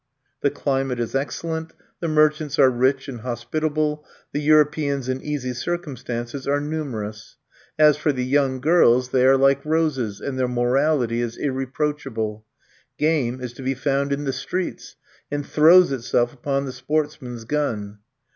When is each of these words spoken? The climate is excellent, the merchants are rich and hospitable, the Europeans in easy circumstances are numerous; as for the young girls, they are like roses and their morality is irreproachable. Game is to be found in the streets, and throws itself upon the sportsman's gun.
The 0.41 0.49
climate 0.49 0.99
is 0.99 1.13
excellent, 1.13 1.73
the 1.99 2.07
merchants 2.07 2.57
are 2.57 2.71
rich 2.71 3.07
and 3.07 3.19
hospitable, 3.21 4.03
the 4.33 4.41
Europeans 4.41 5.07
in 5.07 5.21
easy 5.21 5.53
circumstances 5.53 6.47
are 6.47 6.59
numerous; 6.59 7.37
as 7.77 7.97
for 7.97 8.11
the 8.11 8.25
young 8.25 8.59
girls, 8.61 9.09
they 9.09 9.27
are 9.27 9.37
like 9.37 9.63
roses 9.63 10.19
and 10.19 10.39
their 10.39 10.47
morality 10.47 11.21
is 11.21 11.37
irreproachable. 11.37 12.43
Game 12.97 13.39
is 13.41 13.53
to 13.53 13.61
be 13.61 13.75
found 13.75 14.11
in 14.11 14.23
the 14.23 14.33
streets, 14.33 14.95
and 15.29 15.45
throws 15.45 15.91
itself 15.91 16.33
upon 16.33 16.65
the 16.65 16.73
sportsman's 16.73 17.43
gun. 17.45 17.99